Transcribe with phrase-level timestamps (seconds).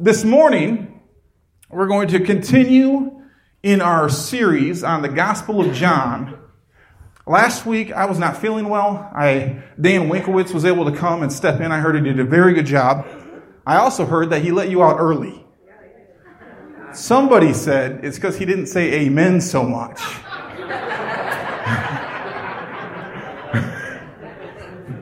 [0.00, 0.98] this morning,
[1.68, 3.20] we're going to continue
[3.62, 6.38] in our series on the Gospel of John.
[7.26, 9.10] Last week, I was not feeling well.
[9.14, 11.70] I, Dan Winkowitz was able to come and step in.
[11.70, 13.06] I heard he did a very good job.
[13.66, 15.44] I also heard that he let you out early.
[16.94, 20.00] Somebody said it's because he didn't say amen so much.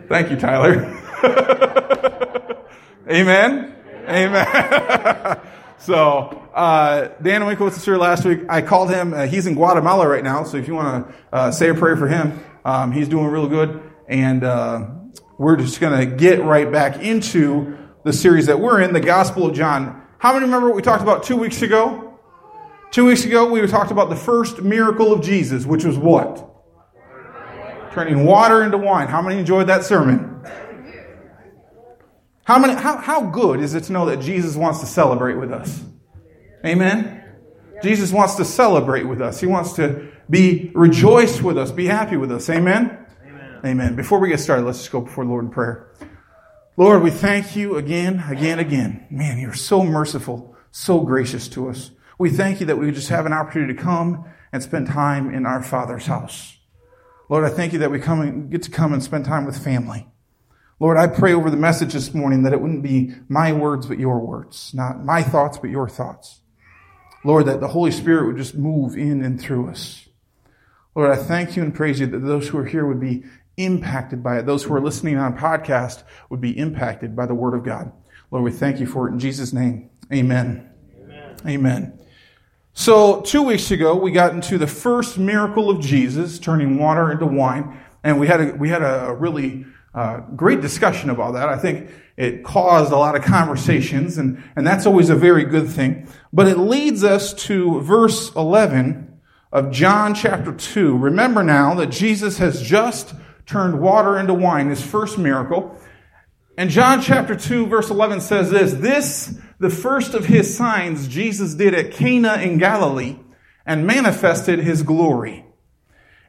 [0.08, 0.92] Thank you, Tyler.
[3.08, 3.77] amen.
[4.08, 5.40] Amen.
[5.78, 8.40] so, uh, Dan Winkowitz was here last week.
[8.48, 9.12] I called him.
[9.12, 10.44] Uh, he's in Guatemala right now.
[10.44, 13.48] So if you want to uh, say a prayer for him, um, he's doing real
[13.48, 13.82] good.
[14.08, 14.88] And uh,
[15.36, 19.46] we're just going to get right back into the series that we're in, the Gospel
[19.46, 20.02] of John.
[20.16, 22.18] How many remember what we talked about two weeks ago?
[22.90, 26.48] Two weeks ago, we talked about the first miracle of Jesus, which was what?
[27.92, 29.08] Turning water into wine.
[29.08, 30.42] How many enjoyed that sermon?
[32.48, 35.52] How, many, how, how good is it to know that Jesus wants to celebrate with
[35.52, 35.84] us?
[36.64, 37.22] Amen?
[37.82, 39.38] Jesus wants to celebrate with us.
[39.38, 42.48] He wants to be rejoice with us, be happy with us.
[42.48, 43.04] Amen?
[43.22, 43.60] Amen.
[43.66, 43.96] Amen.
[43.96, 45.92] Before we get started, let's just go before the Lord in prayer.
[46.78, 49.06] Lord, we thank you again, again, again.
[49.10, 51.90] Man, you're so merciful, so gracious to us.
[52.18, 55.44] We thank you that we just have an opportunity to come and spend time in
[55.44, 56.56] our Father's house.
[57.28, 59.62] Lord, I thank you that we come and get to come and spend time with
[59.62, 60.06] family.
[60.80, 63.98] Lord, I pray over the message this morning that it wouldn't be my words, but
[63.98, 66.40] your words, not my thoughts, but your thoughts.
[67.24, 70.08] Lord, that the Holy Spirit would just move in and through us.
[70.94, 73.24] Lord, I thank you and praise you that those who are here would be
[73.56, 74.46] impacted by it.
[74.46, 77.92] Those who are listening on podcast would be impacted by the Word of God.
[78.30, 79.90] Lord, we thank you for it in Jesus' name.
[80.12, 80.70] Amen.
[80.96, 81.36] Amen.
[81.46, 82.00] Amen.
[82.72, 87.26] So, two weeks ago, we got into the first miracle of Jesus, turning water into
[87.26, 89.66] wine, and we had a, we had a really
[89.98, 91.48] uh, great discussion about that.
[91.48, 95.68] I think it caused a lot of conversations, and, and that's always a very good
[95.68, 96.06] thing.
[96.32, 100.96] But it leads us to verse 11 of John chapter 2.
[100.96, 103.12] Remember now that Jesus has just
[103.44, 105.76] turned water into wine, his first miracle.
[106.56, 111.54] And John chapter 2 verse 11 says this, this, the first of his signs Jesus
[111.54, 113.18] did at Cana in Galilee
[113.66, 115.44] and manifested his glory.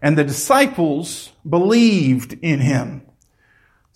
[0.02, 3.04] And the disciples believed in him.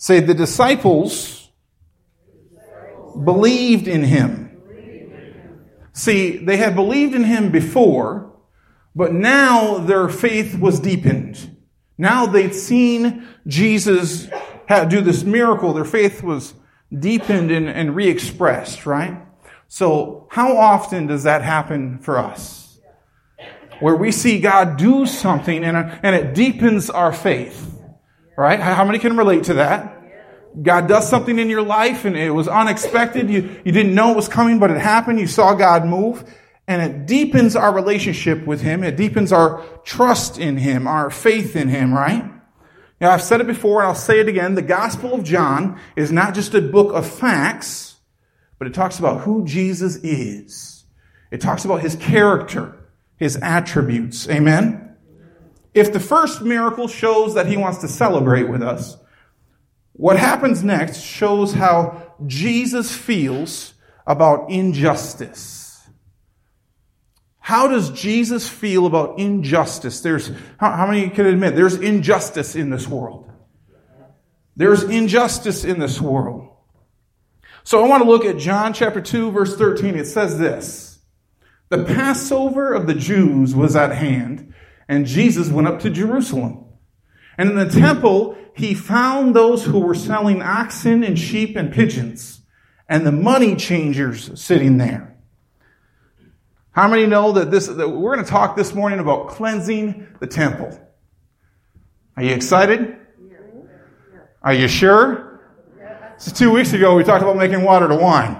[0.04, 1.50] Say, the disciples
[3.24, 4.62] believed in him.
[5.94, 8.30] See, they had believed in him before,
[8.94, 11.56] but now their faith was deepened.
[11.98, 14.28] Now they'd seen Jesus
[14.90, 15.72] do this miracle.
[15.72, 16.54] Their faith was
[16.94, 19.26] deepened and, and re-expressed, right?
[19.70, 22.78] So how often does that happen for us?
[23.80, 27.74] Where we see God do something and, and it deepens our faith,
[28.38, 28.60] right?
[28.60, 29.92] How many can relate to that?
[30.62, 33.30] God does something in your life and it was unexpected.
[33.30, 35.20] You, you didn't know it was coming, but it happened.
[35.20, 36.24] You saw God move
[36.68, 38.84] and it deepens our relationship with Him.
[38.84, 42.30] It deepens our trust in Him, our faith in Him, right?
[43.02, 44.56] Now, I've said it before and I'll say it again.
[44.56, 47.98] The Gospel of John is not just a book of facts,
[48.60, 50.86] but it talks about who Jesus is.
[51.32, 52.78] It talks about His character,
[53.18, 54.30] His attributes.
[54.30, 54.96] Amen?
[55.74, 58.98] If the first miracle shows that He wants to celebrate with us,
[59.94, 63.74] what happens next shows how Jesus feels
[64.06, 65.64] about injustice.
[67.40, 70.02] How does Jesus feel about injustice?
[70.02, 73.30] There's, how, how, many can admit there's injustice in this world?
[74.56, 76.50] There's injustice in this world.
[77.64, 79.96] So I want to look at John chapter 2 verse 13.
[79.96, 81.00] It says this.
[81.70, 84.54] The Passover of the Jews was at hand
[84.88, 86.66] and Jesus went up to Jerusalem.
[87.38, 92.42] And in the temple, he found those who were selling oxen and sheep and pigeons
[92.88, 95.18] and the money changers sitting there.
[96.72, 100.28] How many know that this, that we're going to talk this morning about cleansing the
[100.28, 100.80] temple?
[102.18, 102.98] Are you excited?
[104.42, 105.42] Are you sure?
[106.18, 108.40] So two weeks ago, we talked about making water to wine.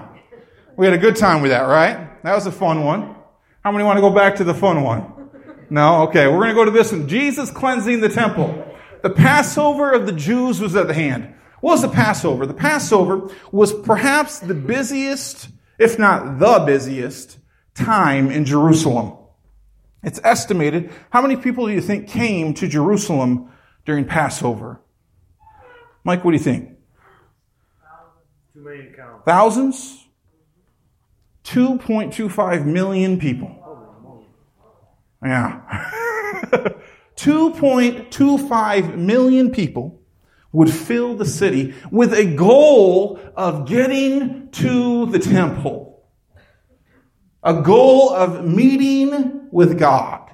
[0.76, 2.22] We had a good time with that, right?
[2.22, 3.14] That was a fun one.
[3.62, 5.12] How many want to go back to the fun one?
[5.70, 6.02] No?
[6.08, 7.08] Okay, we're going to go to this one.
[7.08, 8.73] Jesus cleansing the temple.
[9.04, 11.34] The Passover of the Jews was at hand.
[11.60, 12.46] What was the Passover?
[12.46, 17.36] The Passover was perhaps the busiest, if not the busiest,
[17.74, 19.12] time in Jerusalem.
[20.02, 20.90] It's estimated.
[21.10, 23.50] How many people do you think came to Jerusalem
[23.84, 24.80] during Passover?
[26.02, 26.70] Mike, what do you think?
[29.26, 30.02] Thousands?
[31.44, 33.54] 2.25 million people.
[35.22, 36.70] Yeah.
[37.16, 40.00] 2.25 million people
[40.52, 45.90] would fill the city with a goal of getting to the temple.
[47.42, 50.30] a goal of meeting with God.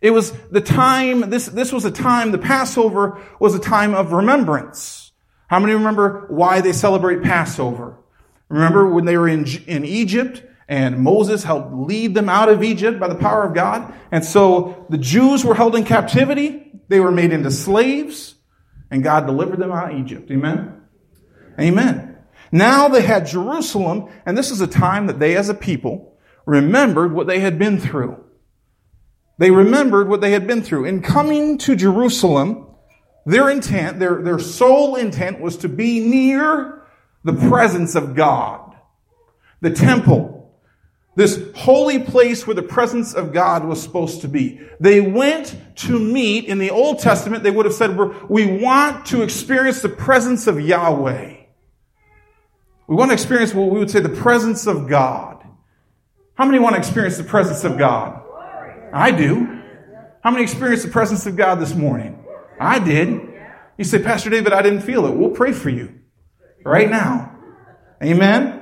[0.00, 4.12] It was the time, this, this was a time, the Passover was a time of
[4.12, 5.12] remembrance.
[5.46, 7.96] How many remember why they celebrate Passover?
[8.48, 13.00] Remember when they were in, in Egypt and Moses helped lead them out of Egypt
[13.00, 13.92] by the power of God?
[14.12, 16.80] And so the Jews were held in captivity.
[16.88, 18.36] They were made into slaves
[18.90, 20.30] and God delivered them out of Egypt.
[20.30, 20.80] Amen?
[21.58, 22.16] Amen.
[22.52, 27.12] Now they had Jerusalem and this is a time that they as a people remembered
[27.12, 28.24] what they had been through.
[29.38, 30.84] They remembered what they had been through.
[30.84, 32.66] In coming to Jerusalem,
[33.26, 36.82] their intent, their, their sole intent was to be near
[37.24, 38.76] the presence of God.
[39.60, 40.39] The temple.
[41.20, 44.58] This holy place where the presence of God was supposed to be.
[44.80, 47.94] They went to meet, in the Old Testament, they would have said,
[48.30, 51.36] we want to experience the presence of Yahweh.
[52.86, 55.44] We want to experience what we would say the presence of God.
[56.36, 58.22] How many want to experience the presence of God?
[58.90, 59.60] I do.
[60.22, 62.24] How many experienced the presence of God this morning?
[62.58, 63.20] I did.
[63.76, 65.14] You say, Pastor David, I didn't feel it.
[65.14, 66.00] We'll pray for you
[66.64, 67.36] right now.
[68.02, 68.59] Amen.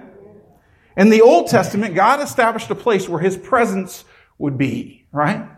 [0.99, 4.05] In the Old Testament, God established a place where his presence
[4.37, 5.49] would be, right?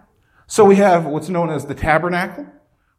[0.47, 2.47] So we have what's known as the tabernacle,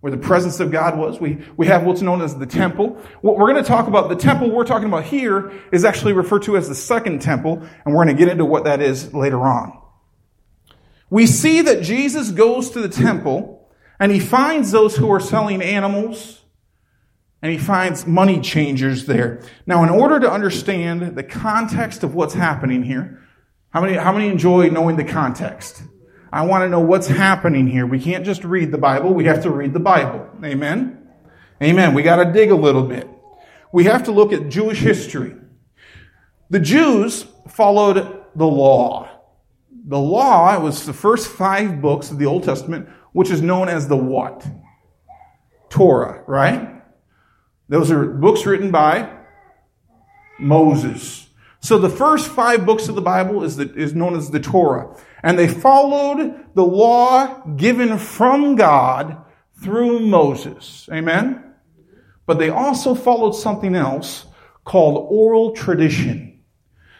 [0.01, 1.21] where the presence of God was.
[1.21, 2.99] We, we have what's known as the temple.
[3.21, 6.41] What we're going to talk about, the temple we're talking about here is actually referred
[6.43, 9.39] to as the second temple, and we're going to get into what that is later
[9.39, 9.81] on
[11.11, 15.61] we see that Jesus goes to the temple and he finds those who are selling
[15.61, 16.40] animals
[17.41, 19.41] and he finds money changers there.
[19.65, 23.21] Now, in order to understand the context of what's happening here,
[23.69, 25.83] how many, how many enjoy knowing the context?
[26.31, 27.85] I want to know what's happening here.
[27.85, 29.13] We can't just read the Bible.
[29.13, 30.29] We have to read the Bible.
[30.43, 31.09] Amen?
[31.61, 31.93] Amen.
[31.93, 33.07] We got to dig a little bit.
[33.73, 35.35] We have to look at Jewish history.
[36.49, 39.11] The Jews followed the law
[39.83, 43.87] the law was the first five books of the Old Testament, which is known as
[43.87, 44.47] the what?
[45.69, 46.80] Torah, right?
[47.71, 49.09] Those are books written by
[50.37, 51.29] Moses.
[51.61, 54.93] So the first five books of the Bible is, the, is known as the Torah.
[55.23, 59.23] And they followed the law given from God
[59.63, 60.89] through Moses.
[60.91, 61.45] Amen?
[62.25, 64.25] But they also followed something else
[64.65, 66.41] called oral tradition.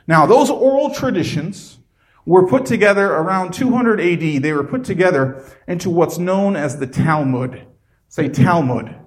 [0.07, 1.79] Now, those oral traditions
[2.25, 4.41] were put together around 200 AD.
[4.41, 7.67] They were put together into what's known as the Talmud.
[8.07, 9.00] Say Talmud.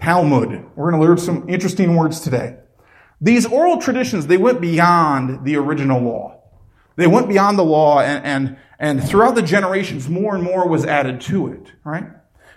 [0.00, 0.50] Talmud.
[0.76, 2.56] We're going to learn some interesting words today.
[3.20, 6.42] These oral traditions, they went beyond the original law.
[6.96, 10.84] They went beyond the law and, and, and throughout the generations, more and more was
[10.84, 12.06] added to it, right?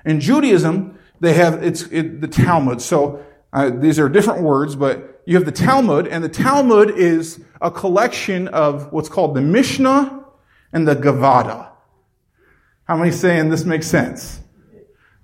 [0.05, 2.81] In Judaism, they have, it's it, the Talmud.
[2.81, 7.43] So, uh, these are different words, but you have the Talmud, and the Talmud is
[7.61, 10.23] a collection of what's called the Mishnah
[10.71, 11.69] and the Gavada.
[12.85, 14.39] How many saying this makes sense?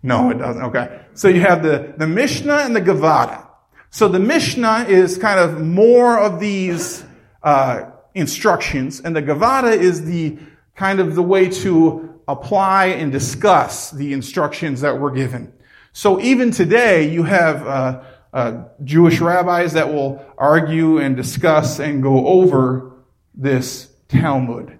[0.03, 0.61] No, it doesn't.
[0.63, 1.04] Okay.
[1.15, 3.47] So you have the, the Mishnah and the Gavada.
[3.89, 7.05] So the Mishnah is kind of more of these
[7.41, 10.37] uh, instructions, and the Gavada is the
[10.75, 15.53] kind of the way to apply and discuss the instructions that were given.
[15.93, 18.03] So even today, you have uh,
[18.33, 22.91] uh, Jewish rabbis that will argue and discuss and go over
[23.33, 24.77] this Talmud.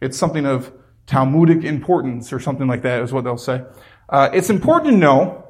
[0.00, 0.72] It's something of
[1.06, 3.62] Talmudic importance or something like that is what they'll say.
[4.08, 5.47] Uh, it's important to know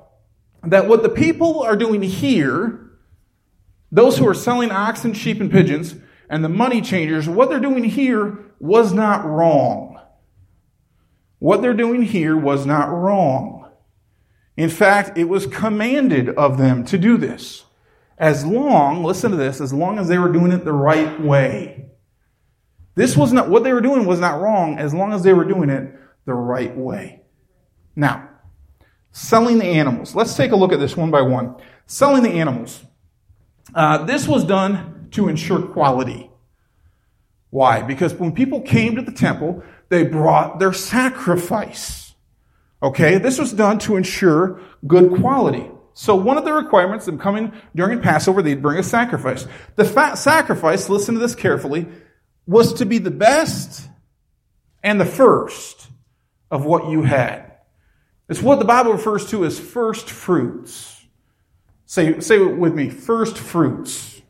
[0.63, 2.91] that what the people are doing here,
[3.91, 5.95] those who are selling oxen, sheep, and pigeons,
[6.29, 10.01] and the money changers, what they're doing here was not wrong.
[11.39, 13.71] What they're doing here was not wrong.
[14.57, 17.65] In fact, it was commanded of them to do this.
[18.19, 21.91] As long, listen to this, as long as they were doing it the right way.
[22.97, 25.45] This was not, what they were doing was not wrong as long as they were
[25.45, 27.23] doing it the right way.
[27.95, 28.28] Now,
[29.13, 30.15] selling the animals.
[30.15, 31.57] Let's take a look at this one by one.
[31.87, 32.85] Selling the animals.
[33.75, 36.31] Uh, this was done to ensure quality.
[37.51, 37.83] Why?
[37.83, 42.15] Because when people came to the temple, they brought their sacrifice.
[42.83, 45.69] Okay, this was done to ensure good quality.
[45.95, 49.49] So one of the requirements of coming during Passover, they'd bring a sacrifice.
[49.75, 51.89] The fat sacrifice, listen to this carefully,
[52.47, 53.89] was to be the best
[54.83, 55.89] and the first
[56.51, 57.48] of what you had.
[58.29, 61.03] It's what the Bible refers to as first fruits.
[61.87, 64.21] Say, say it with me, first fruits.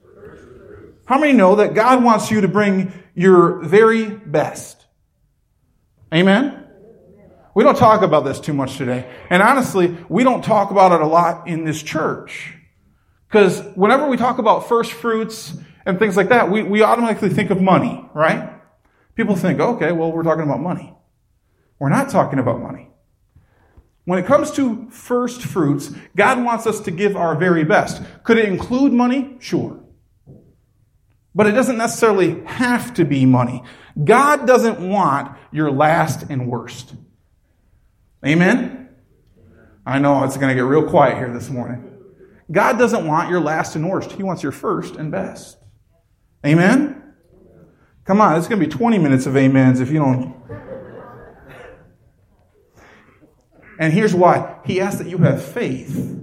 [1.06, 4.86] How many know that God wants you to bring your very best?
[6.14, 6.64] Amen?
[7.54, 9.10] We don't talk about this too much today.
[9.30, 12.54] And honestly, we don't talk about it a lot in this church.
[13.26, 17.50] Because whenever we talk about first fruits and things like that, we, we automatically think
[17.50, 18.52] of money, right?
[19.16, 20.94] People think, okay, well, we're talking about money.
[21.80, 22.90] We're not talking about money.
[24.08, 28.00] When it comes to first fruits, God wants us to give our very best.
[28.24, 29.36] Could it include money?
[29.38, 29.84] Sure.
[31.34, 33.62] But it doesn't necessarily have to be money.
[34.02, 36.94] God doesn't want your last and worst.
[38.24, 38.88] Amen?
[39.84, 41.84] I know it's going to get real quiet here this morning.
[42.50, 44.12] God doesn't want your last and worst.
[44.12, 45.58] He wants your first and best.
[46.46, 47.12] Amen?
[48.06, 50.34] Come on, it's going to be 20 minutes of amens if you don't.
[53.78, 56.18] And here's why He asks that you have faith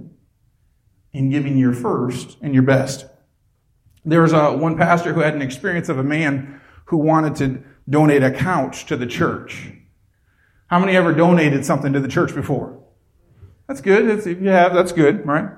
[1.12, 3.06] in giving your first and your best.
[4.04, 7.64] There was a, one pastor who had an experience of a man who wanted to
[7.88, 9.72] donate a couch to the church.
[10.68, 12.82] How many ever donated something to the church before?
[13.66, 14.08] That's good.
[14.08, 15.48] That's, if you have, that's good, right?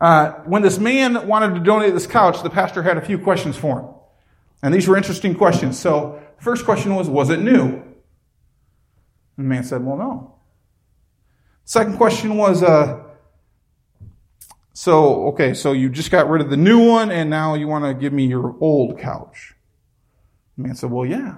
[0.00, 3.56] Uh, when this man wanted to donate this couch, the pastor had a few questions
[3.56, 3.88] for him.
[4.62, 5.78] And these were interesting questions.
[5.78, 7.82] So, first question was, was it new?
[9.36, 10.33] And the man said, well, no.
[11.64, 13.02] Second question was, uh,
[14.72, 17.84] so, okay, so you just got rid of the new one and now you want
[17.84, 19.54] to give me your old couch.
[20.56, 21.36] The man said, well, yeah.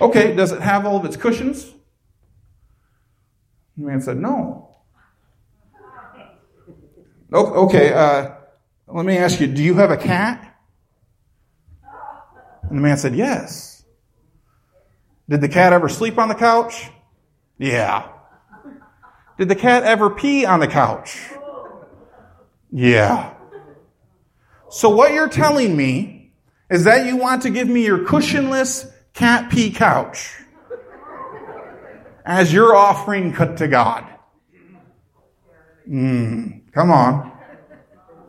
[0.00, 1.72] Okay, does it have all of its cushions?
[3.76, 4.76] The man said, no.
[7.32, 8.30] Okay, uh,
[8.86, 10.46] let me ask you, do you have a cat?
[12.68, 13.84] And the man said, Yes.
[15.28, 16.88] Did the cat ever sleep on the couch?
[17.58, 18.08] Yeah.
[19.38, 21.30] Did the cat ever pee on the couch?
[22.70, 23.34] Yeah.
[24.70, 26.32] So what you're telling me
[26.70, 30.34] is that you want to give me your cushionless cat pee couch
[32.24, 34.04] as your offering cut to God.
[35.88, 37.32] Mm, come on.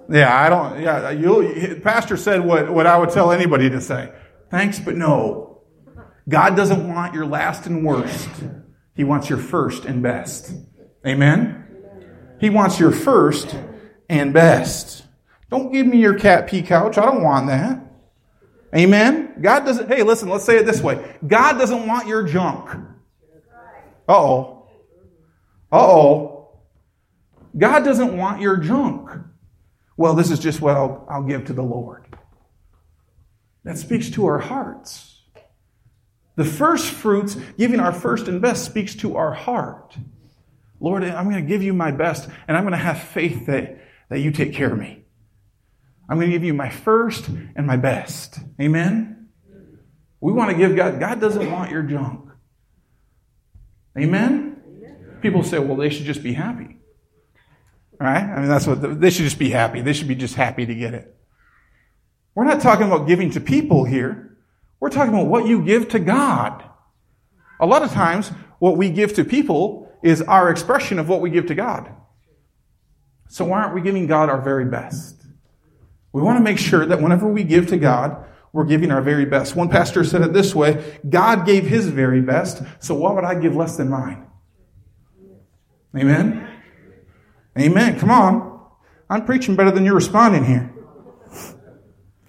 [0.10, 4.12] Yeah, I don't, yeah, you, pastor said what, what I would tell anybody to say.
[4.50, 5.62] Thanks, but no.
[6.30, 8.30] God doesn't want your last and worst.
[8.96, 10.54] He wants your first and best.
[11.08, 11.66] Amen?
[12.40, 13.56] He wants your first
[14.10, 15.06] and best.
[15.50, 16.98] Don't give me your cat pee couch.
[16.98, 17.82] I don't want that.
[18.76, 19.36] Amen?
[19.42, 21.16] God doesn't, hey, listen, let's say it this way.
[21.26, 22.70] God doesn't want your junk.
[24.08, 24.70] Uh oh.
[25.72, 26.50] Uh oh.
[27.58, 29.10] God doesn't want your junk.
[29.96, 32.06] Well, this is just what I'll, I'll give to the Lord.
[33.64, 35.24] That speaks to our hearts.
[36.36, 39.98] The first fruits, giving our first and best, speaks to our heart.
[40.80, 43.80] Lord, I'm going to give you my best, and I'm going to have faith that,
[44.10, 45.04] that you take care of me.
[46.10, 48.40] I'm going to give you my first and my best.
[48.62, 49.30] Amen?
[50.22, 52.30] We want to give God, God doesn't want your junk.
[53.98, 54.62] Amen?
[55.22, 56.78] People say, well, they should just be happy.
[58.00, 58.24] Right?
[58.24, 59.82] I mean, that's what, they should just be happy.
[59.82, 61.16] They should be just happy to get it.
[62.36, 64.38] We're not talking about giving to people here.
[64.80, 66.64] We're talking about what you give to God.
[67.60, 68.30] A lot of times,
[68.60, 71.94] what we give to people is our expression of what we give to God.
[73.30, 75.16] So why aren't we giving God our very best?
[76.14, 79.26] We want to make sure that whenever we give to God, we're giving our very
[79.26, 79.56] best.
[79.56, 83.36] One pastor said it this way God gave his very best, so why would I
[83.40, 84.26] give less than mine?
[85.96, 86.48] Amen?
[87.58, 88.00] Amen.
[88.00, 88.60] Come on.
[89.10, 90.74] I'm preaching better than you're responding here.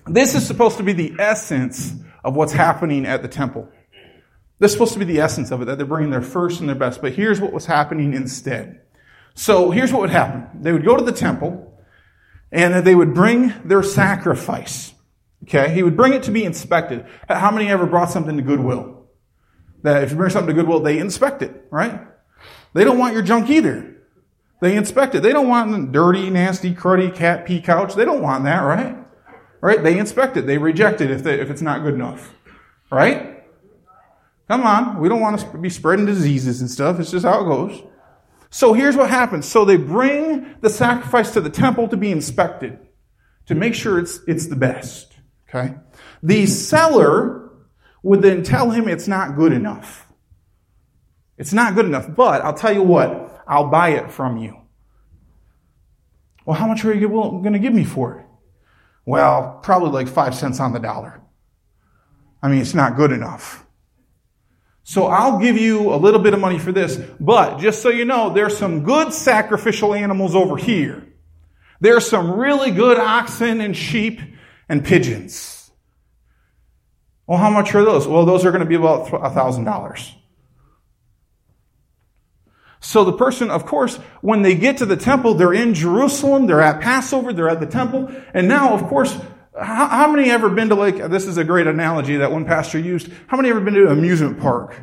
[0.06, 1.92] This is supposed to be the essence
[2.24, 3.68] of what's happening at the temple.
[4.58, 6.68] This is supposed to be the essence of it, that they're bringing their first and
[6.68, 7.00] their best.
[7.00, 8.80] But here's what was happening instead.
[9.34, 10.62] So here's what would happen.
[10.62, 11.78] They would go to the temple
[12.50, 14.94] and they would bring their sacrifice.
[15.44, 15.72] Okay?
[15.72, 17.06] He would bring it to be inspected.
[17.28, 19.06] How many ever brought something to Goodwill?
[19.82, 22.00] That if you bring something to Goodwill, they inspect it, right?
[22.74, 23.96] They don't want your junk either.
[24.60, 25.22] They inspect it.
[25.22, 27.94] They don't want dirty, nasty, cruddy cat pee couch.
[27.94, 28.96] They don't want that, right?
[29.60, 29.82] Right?
[29.82, 30.46] They inspect it.
[30.46, 32.34] They reject it if, they, if it's not good enough.
[32.90, 33.37] Right?
[34.48, 34.98] Come on.
[34.98, 36.98] We don't want to be spreading diseases and stuff.
[36.98, 37.82] It's just how it goes.
[38.50, 39.46] So here's what happens.
[39.46, 42.78] So they bring the sacrifice to the temple to be inspected
[43.46, 45.14] to make sure it's, it's the best.
[45.48, 45.74] Okay?
[46.22, 47.50] The seller
[48.02, 50.06] would then tell him it's not good enough.
[51.36, 54.56] It's not good enough, but I'll tell you what, I'll buy it from you.
[56.44, 58.26] Well, how much are you going to give me for it?
[59.04, 61.20] Well, probably like five cents on the dollar.
[62.42, 63.64] I mean, it's not good enough.
[64.88, 68.06] So I'll give you a little bit of money for this, but just so you
[68.06, 71.06] know, there's some good sacrificial animals over here.
[71.78, 74.18] There's some really good oxen and sheep
[74.66, 75.70] and pigeons.
[77.26, 78.08] Well, how much are those?
[78.08, 80.14] Well, those are going to be about a thousand dollars.
[82.80, 86.62] So the person, of course, when they get to the temple, they're in Jerusalem, they're
[86.62, 89.14] at Passover, they're at the temple, and now, of course,
[89.60, 92.78] how, how, many ever been to like, this is a great analogy that one pastor
[92.78, 93.10] used.
[93.26, 94.76] How many ever been to an amusement park?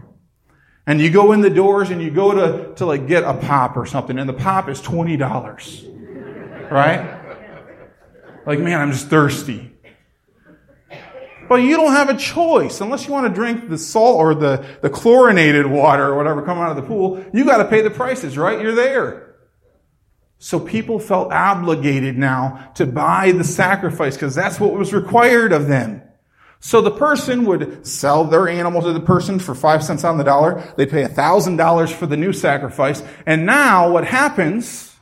[0.88, 3.75] And you go in the doors and you go to, to like get a pop
[3.75, 6.72] or something and the pop is $20.
[6.72, 7.22] Right?
[8.46, 9.72] Like, man, I'm just thirsty.
[11.48, 12.82] But you don't have a choice.
[12.82, 16.63] Unless you want to drink the salt or the, the chlorinated water or whatever coming
[16.63, 18.60] out of the pool, you got to pay the prices, right?
[18.60, 19.25] You're there.
[20.38, 25.68] So people felt obligated now to buy the sacrifice because that's what was required of
[25.68, 26.01] them.
[26.60, 30.24] So the person would sell their animal to the person for five cents on the
[30.24, 30.74] dollar.
[30.77, 33.04] They'd pay a thousand dollars for the new sacrifice.
[33.25, 34.96] And now what happens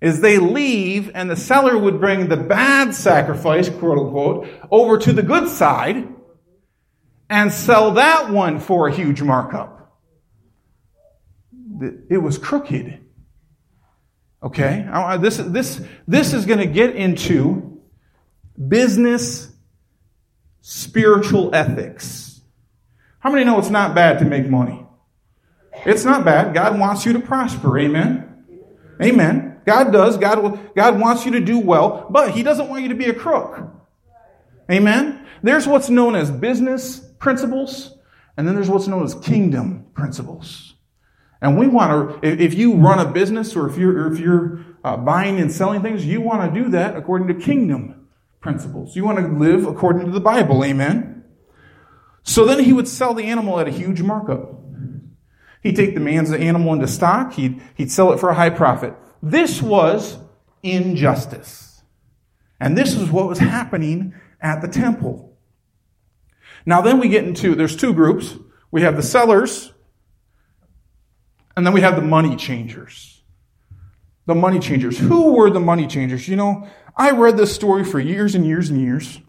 [0.00, 5.12] is they leave and the seller would bring the bad sacrifice, quote unquote, over to
[5.12, 6.08] the good side
[7.28, 9.98] and sell that one for a huge markup.
[12.08, 13.05] It was crooked.
[14.42, 14.88] Okay?
[15.20, 17.80] This, this, this is going to get into
[18.68, 19.52] business
[20.60, 22.40] spiritual ethics.
[23.18, 24.86] How many know it's not bad to make money?
[25.84, 26.54] It's not bad.
[26.54, 27.78] God wants you to prosper.
[27.78, 28.44] Amen?
[29.02, 29.60] Amen.
[29.66, 30.16] God does.
[30.16, 33.14] God, God wants you to do well, but He doesn't want you to be a
[33.14, 33.60] crook.
[34.70, 35.26] Amen?
[35.42, 37.96] There's what's known as business principles,
[38.36, 40.65] and then there's what's known as kingdom principles.
[41.46, 44.96] And we want to, if you run a business or if you're, if you're uh,
[44.96, 48.08] buying and selling things, you want to do that according to kingdom
[48.40, 48.96] principles.
[48.96, 50.64] You want to live according to the Bible.
[50.64, 51.22] Amen?
[52.24, 54.60] So then he would sell the animal at a huge markup.
[55.62, 57.34] He'd take the man's animal into stock.
[57.34, 58.94] He'd, he'd sell it for a high profit.
[59.22, 60.18] This was
[60.64, 61.80] injustice.
[62.58, 65.38] And this is what was happening at the temple.
[66.66, 68.34] Now then we get into, there's two groups.
[68.72, 69.72] We have the sellers,
[71.56, 73.22] and then we have the money changers.
[74.26, 74.98] The money changers.
[74.98, 76.28] Who were the money changers?
[76.28, 79.20] You know, I read this story for years and years and years.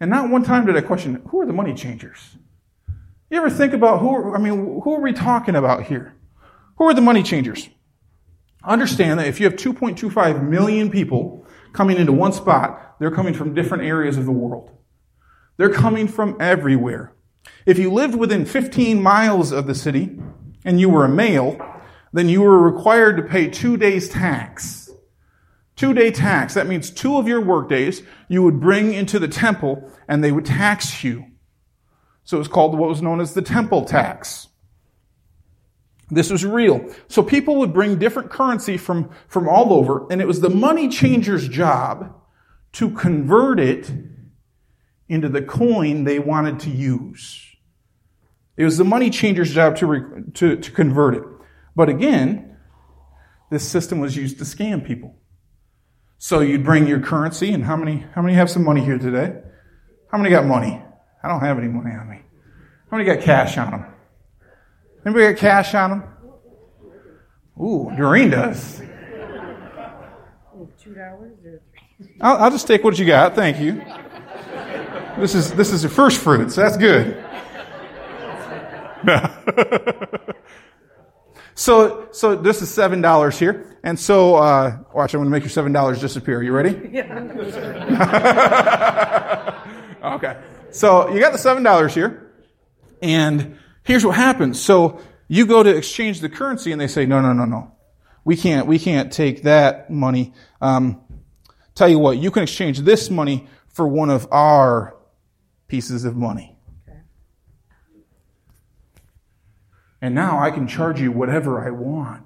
[0.00, 2.18] And not one time did I question, who are the money changers?
[3.30, 6.14] You ever think about who, I mean, who are we talking about here?
[6.78, 7.68] Who are the money changers?
[8.64, 13.54] Understand that if you have 2.25 million people coming into one spot, they're coming from
[13.54, 14.70] different areas of the world.
[15.58, 17.12] They're coming from everywhere.
[17.66, 20.18] If you lived within 15 miles of the city
[20.64, 21.58] and you were a male,
[22.12, 24.90] then you were required to pay two days tax.
[25.76, 26.54] Two day tax.
[26.54, 30.32] That means two of your work days you would bring into the temple and they
[30.32, 31.24] would tax you.
[32.24, 34.48] So it was called what was known as the temple tax.
[36.10, 36.92] This was real.
[37.08, 40.88] So people would bring different currency from, from all over, and it was the money
[40.88, 42.14] changer's job
[42.72, 43.90] to convert it
[45.08, 47.49] into the coin they wanted to use.
[48.56, 51.22] It was the money changer's job to, re, to, to convert it.
[51.74, 52.56] But again,
[53.50, 55.16] this system was used to scam people.
[56.18, 59.40] So you'd bring your currency, and how many, how many have some money here today?
[60.10, 60.82] How many got money?
[61.22, 62.20] I don't have any money on me.
[62.90, 63.86] How many got cash on them?
[65.06, 66.02] Anybody got cash on them?
[67.58, 68.82] Ooh, Doreen does.
[70.82, 71.32] Two dollars
[72.20, 73.34] I'll, I'll just take what you got.
[73.34, 73.82] Thank you.
[75.18, 76.54] This is this is your first fruits.
[76.54, 77.22] That's good.
[81.54, 85.14] so so this is seven dollars here, and so uh, watch.
[85.14, 86.42] I'm going to make your seven dollars disappear.
[86.42, 86.90] You ready?
[86.92, 87.18] Yeah.
[90.14, 90.36] okay.
[90.70, 92.32] So you got the seven dollars here,
[93.02, 93.58] and
[93.90, 94.60] Here's what happens.
[94.60, 97.72] So you go to exchange the currency and they say, no, no, no, no.
[98.24, 100.34] We can't, we can't take that money.
[100.60, 101.00] Um,
[101.74, 104.96] tell you what, you can exchange this money for one of our
[105.68, 106.56] pieces of money.
[110.02, 112.24] And now I can charge you whatever I want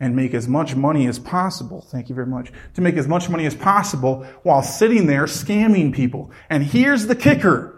[0.00, 1.80] and make as much money as possible.
[1.80, 2.52] Thank you very much.
[2.74, 6.30] To make as much money as possible while sitting there scamming people.
[6.50, 7.70] And here's the kicker.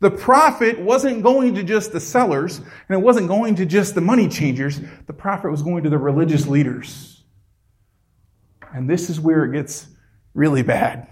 [0.00, 4.00] The profit wasn't going to just the sellers, and it wasn't going to just the
[4.00, 4.80] money changers.
[5.06, 7.24] The profit was going to the religious leaders.
[8.74, 9.86] And this is where it gets
[10.34, 11.08] really bad.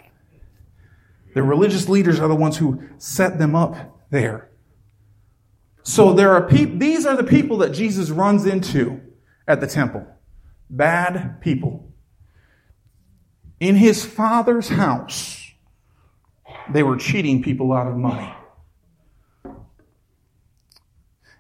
[1.35, 4.51] The religious leaders are the ones who set them up there.
[5.83, 9.01] So there are people, these are the people that Jesus runs into
[9.49, 10.07] at the temple.
[10.71, 11.93] Bad people.
[13.59, 15.53] In his father's house,
[16.71, 18.33] they were cheating people out of money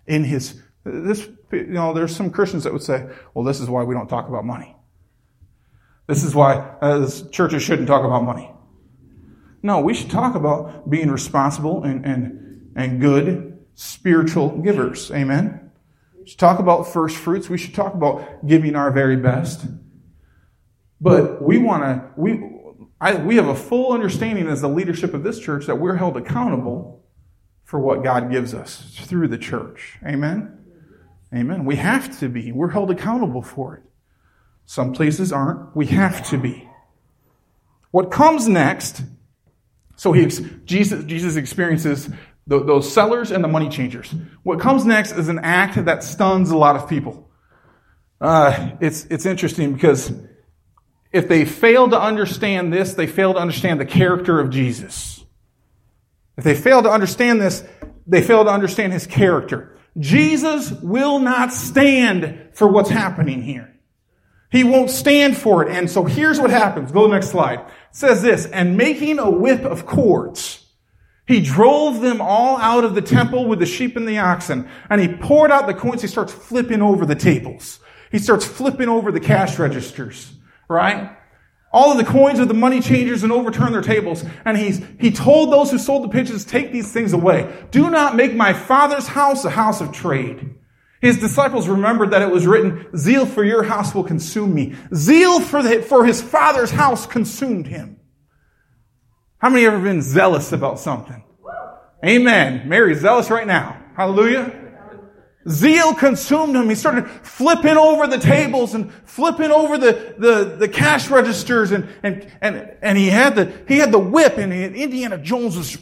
[0.06, 3.82] in his this you know there's some christians that would say well this is why
[3.82, 4.76] we don't talk about money
[6.06, 8.50] this is why uh, as churches shouldn't talk about money
[9.62, 15.70] no we should talk about being responsible and and and good spiritual givers amen
[16.18, 19.64] we should talk about first fruits we should talk about giving our very best
[21.00, 22.52] but we want to we
[23.02, 26.16] I, we have a full understanding as the leadership of this church that we're held
[26.16, 27.02] accountable
[27.64, 29.98] for what God gives us through the church.
[30.06, 30.56] Amen?
[31.34, 31.64] Amen.
[31.64, 32.52] We have to be.
[32.52, 33.82] We're held accountable for it.
[34.66, 35.74] Some places aren't.
[35.74, 36.68] We have to be.
[37.90, 39.02] What comes next,
[39.96, 40.26] so he,
[40.64, 42.08] Jesus, Jesus experiences
[42.46, 44.14] the, those sellers and the money changers.
[44.42, 47.30] What comes next is an act that stuns a lot of people.
[48.20, 50.12] Uh, it's, it's interesting because
[51.12, 55.24] if they fail to understand this, they fail to understand the character of Jesus.
[56.36, 57.64] If they fail to understand this,
[58.06, 59.76] they fail to understand his character.
[59.98, 63.68] Jesus will not stand for what's happening here.
[64.50, 65.74] He won't stand for it.
[65.74, 66.92] And so here's what happens.
[66.92, 67.60] Go to the next slide.
[67.60, 70.61] It says this, and making a whip of cords,
[71.32, 75.00] he drove them all out of the temple with the sheep and the oxen, and
[75.00, 76.02] he poured out the coins.
[76.02, 77.80] He starts flipping over the tables.
[78.10, 80.32] He starts flipping over the cash registers,
[80.68, 81.16] right?
[81.72, 84.22] All of the coins of the money changers and overturn their tables.
[84.44, 87.50] And he's, he told those who sold the pigeons, take these things away.
[87.70, 90.54] Do not make my father's house a house of trade.
[91.00, 94.74] His disciples remembered that it was written, zeal for your house will consume me.
[94.94, 97.98] Zeal for, the, for his father's house consumed him.
[99.42, 101.24] How many ever been zealous about something?
[102.06, 102.68] Amen.
[102.68, 103.76] Mary's zealous right now.
[103.96, 104.60] Hallelujah.
[105.48, 106.68] Zeal consumed him.
[106.68, 111.88] He started flipping over the tables and flipping over the, the, the cash registers and,
[112.04, 115.76] and, and, and he had the, he had the whip and had, Indiana Jones was,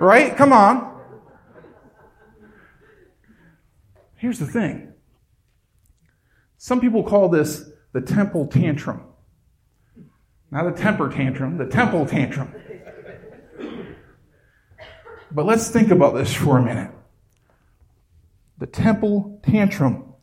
[0.00, 0.36] right?
[0.36, 1.00] Come on.
[4.16, 4.92] Here's the thing.
[6.58, 9.11] Some people call this the temple tantrum.
[10.52, 12.54] Not a temper tantrum, the temple tantrum.
[15.30, 16.90] But let's think about this for a minute
[18.58, 20.14] the temple tantrum.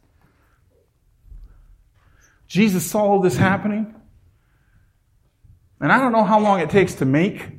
[2.48, 3.94] Jesus saw this happening.
[5.82, 7.50] And I don't know how long it takes to make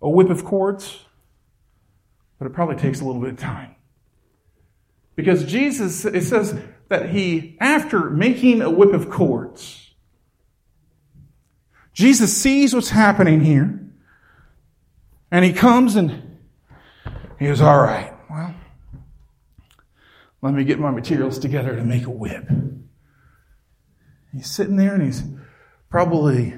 [0.00, 1.04] a whip of cords,
[2.38, 3.74] but it probably takes a little bit of time.
[5.16, 6.56] Because Jesus, it says
[6.88, 9.89] that he, after making a whip of cords,
[11.92, 13.80] Jesus sees what's happening here,
[15.30, 16.38] and he comes and
[17.38, 18.54] he goes, All right, well,
[20.42, 22.48] let me get my materials together to make a whip.
[24.32, 25.22] He's sitting there and he's
[25.88, 26.54] probably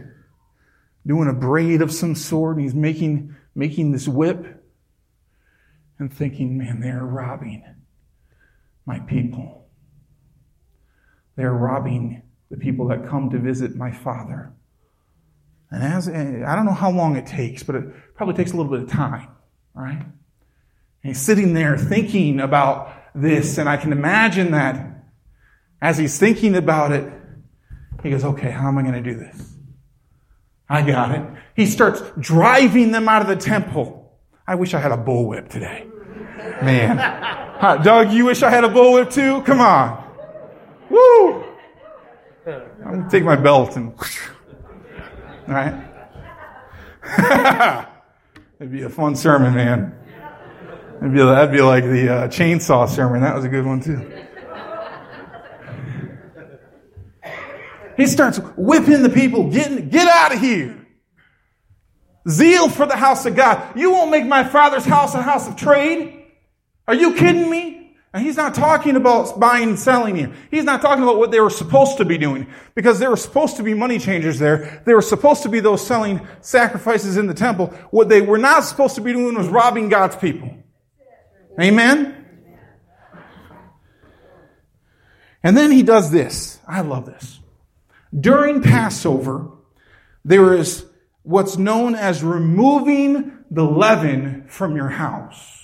[1.07, 4.63] doing a braid of some sort and he's making, making this whip
[5.99, 7.65] and thinking, man, they're robbing
[8.85, 9.67] my people.
[11.37, 14.53] They're robbing the people that come to visit my father.
[15.73, 18.57] And as eh, I don't know how long it takes, but it probably takes a
[18.57, 19.29] little bit of time,
[19.75, 19.99] right?
[19.99, 20.13] And
[21.03, 23.57] he's sitting there thinking about this.
[23.57, 25.05] And I can imagine that
[25.81, 27.11] as he's thinking about it,
[28.03, 29.51] he goes, okay, how am I going to do this?
[30.69, 31.23] I got it.
[31.57, 34.19] He starts driving them out of the temple.
[34.47, 35.87] I wish I had a bullwhip today.
[36.63, 37.39] Man.
[37.63, 39.41] Huh, Doug, you wish I had a bullwhip too?
[39.43, 40.05] Come on.
[40.91, 41.45] Woo!
[42.45, 43.95] I'm going to take my belt and.
[45.47, 45.89] Right?
[48.59, 49.95] It'd be a fun sermon, man.
[50.95, 53.23] That'd be, that'd be like the uh, chainsaw sermon.
[53.23, 54.09] That was a good one too.
[57.97, 60.79] He starts whipping the people, getting, get out of here.
[62.29, 63.77] Zeal for the house of God.
[63.77, 66.25] You won't make my father's house a house of trade.
[66.87, 67.82] Are you kidding me?
[68.15, 70.33] And he's not talking about buying and selling here.
[70.51, 73.57] He's not talking about what they were supposed to be doing because there were supposed
[73.57, 74.83] to be money changers there.
[74.85, 77.69] They were supposed to be those selling sacrifices in the temple.
[77.91, 80.55] What they were not supposed to be doing was robbing God's people.
[81.59, 82.19] Amen?
[85.43, 86.59] And then he does this.
[86.69, 87.41] I love this.
[88.19, 89.49] During Passover,
[90.23, 90.85] there is
[91.23, 95.62] what's known as removing the leaven from your house.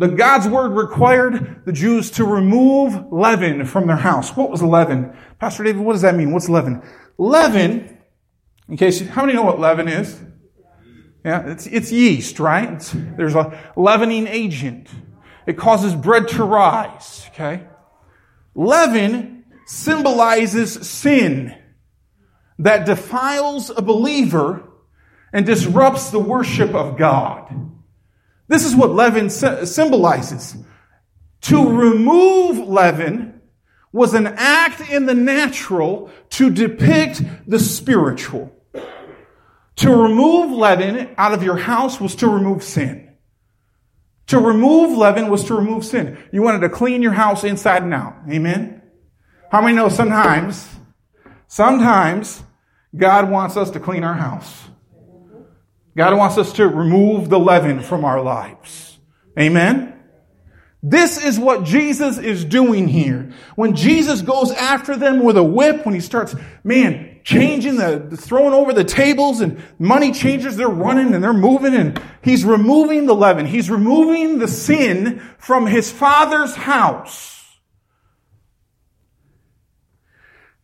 [0.00, 4.34] The God's word required the Jews to remove leaven from their house.
[4.34, 5.14] What was leaven?
[5.38, 6.32] Pastor David, what does that mean?
[6.32, 6.82] What's leaven?
[7.18, 7.98] Leaven,
[8.66, 10.18] in case, how many know what leaven is?
[11.22, 12.72] Yeah, it's, it's yeast, right?
[12.72, 14.88] It's, there's a leavening agent.
[15.46, 17.66] It causes bread to rise, okay?
[18.54, 21.54] Leaven symbolizes sin
[22.58, 24.66] that defiles a believer
[25.30, 27.54] and disrupts the worship of God.
[28.50, 30.56] This is what leaven symbolizes.
[31.42, 33.40] To remove leaven
[33.92, 38.52] was an act in the natural to depict the spiritual.
[39.76, 43.14] To remove leaven out of your house was to remove sin.
[44.26, 46.18] To remove leaven was to remove sin.
[46.32, 48.16] You wanted to clean your house inside and out.
[48.28, 48.82] Amen?
[49.52, 50.68] How many know sometimes,
[51.46, 52.42] sometimes
[52.96, 54.69] God wants us to clean our house.
[55.96, 58.98] God wants us to remove the leaven from our lives.
[59.38, 60.00] Amen?
[60.82, 63.32] This is what Jesus is doing here.
[63.54, 68.54] When Jesus goes after them with a whip, when he starts, man, changing the, throwing
[68.54, 73.14] over the tables and money changers, they're running and they're moving and he's removing the
[73.14, 73.44] leaven.
[73.44, 77.39] He's removing the sin from his father's house.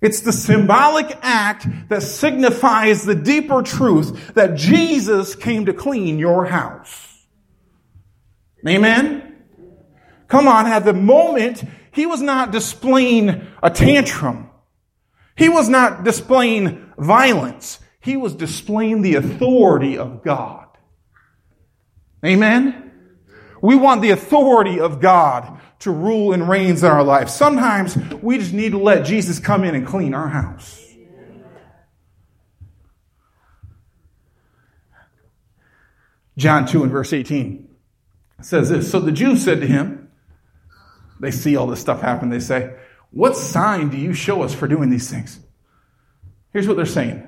[0.00, 6.44] It's the symbolic act that signifies the deeper truth that Jesus came to clean your
[6.46, 7.24] house.
[8.66, 9.36] Amen?
[10.28, 14.50] Come on, at the moment, he was not displaying a tantrum.
[15.36, 17.78] He was not displaying violence.
[18.00, 20.66] He was displaying the authority of God.
[22.24, 22.85] Amen?
[23.66, 27.28] We want the authority of God to rule and reigns in our life.
[27.28, 30.84] Sometimes we just need to let Jesus come in and clean our house.
[36.38, 37.68] John 2 and verse 18
[38.40, 40.12] says this So the Jews said to him,
[41.18, 42.28] they see all this stuff happen.
[42.28, 42.72] They say,
[43.10, 45.40] What sign do you show us for doing these things?
[46.52, 47.26] Here's what they're saying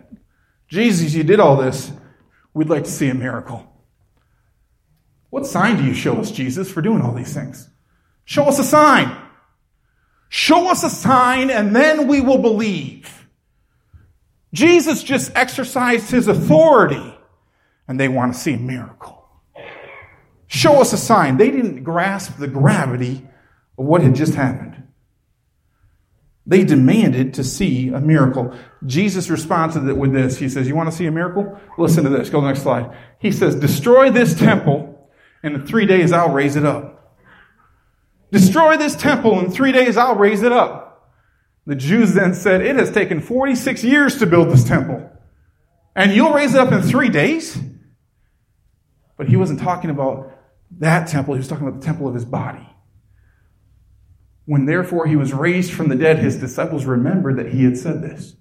[0.69, 1.91] Jesus, you did all this.
[2.55, 3.69] We'd like to see a miracle.
[5.31, 7.69] What sign do you show us, Jesus, for doing all these things?
[8.25, 9.15] Show us a sign.
[10.29, 13.27] Show us a sign, and then we will believe.
[14.53, 17.15] Jesus just exercised his authority,
[17.87, 19.27] and they want to see a miracle.
[20.47, 21.37] Show us a sign.
[21.37, 23.27] They didn't grasp the gravity
[23.77, 24.83] of what had just happened.
[26.47, 28.57] They demanded to see a miracle.
[28.87, 30.39] Jesus responded with this.
[30.39, 31.61] He says, You want to see a miracle?
[31.77, 32.31] Listen to this.
[32.31, 32.97] Go to the next slide.
[33.19, 34.98] He says, Destroy this temple,
[35.43, 37.17] and in three days I'll raise it up.
[38.31, 41.13] Destroy this temple, in three days I'll raise it up.
[41.67, 45.11] The Jews then said, It has taken 46 years to build this temple,
[45.95, 47.59] and you'll raise it up in three days?
[49.17, 50.33] But he wasn't talking about
[50.79, 52.67] that temple, he was talking about the temple of his body.
[54.45, 58.01] When therefore he was raised from the dead, his disciples remembered that he had said
[58.01, 58.35] this.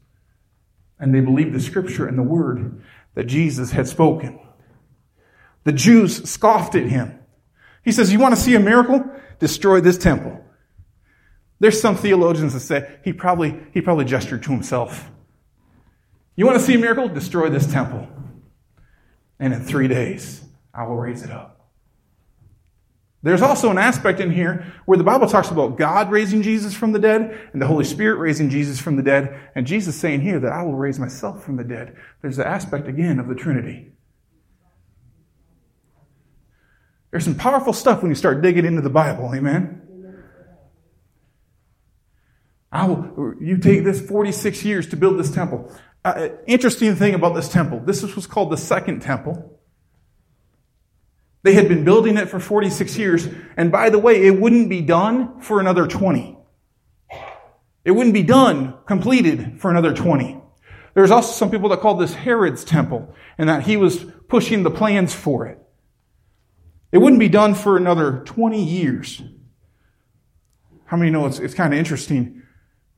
[0.99, 2.81] And they believed the scripture and the word
[3.15, 4.39] that Jesus had spoken.
[5.67, 7.19] The Jews scoffed at him.
[7.83, 9.03] He says, You want to see a miracle?
[9.39, 10.41] Destroy this temple.
[11.59, 15.11] There's some theologians that say he probably, he probably gestured to himself.
[16.37, 17.09] You want to see a miracle?
[17.09, 18.07] Destroy this temple.
[19.41, 20.41] And in three days,
[20.73, 21.69] I will raise it up.
[23.21, 26.93] There's also an aspect in here where the Bible talks about God raising Jesus from
[26.93, 30.39] the dead and the Holy Spirit raising Jesus from the dead, and Jesus saying here
[30.39, 31.97] that I will raise myself from the dead.
[32.21, 33.91] There's the aspect again of the Trinity.
[37.17, 39.81] There's some powerful stuff when you start digging into the Bible, amen?
[42.71, 45.75] I will, you take this 46 years to build this temple.
[46.05, 49.59] Uh, interesting thing about this temple this was called the second temple.
[51.41, 53.27] They had been building it for 46 years.
[53.57, 56.37] And by the way, it wouldn't be done for another 20.
[57.83, 60.39] It wouldn't be done, completed for another 20.
[60.93, 64.69] There's also some people that call this Herod's temple and that he was pushing the
[64.69, 65.63] plans for it.
[66.91, 69.21] It wouldn't be done for another 20 years.
[70.85, 72.43] How many know it's, it's kind of interesting